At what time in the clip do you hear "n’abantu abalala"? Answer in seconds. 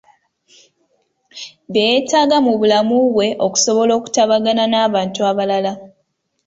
4.67-5.71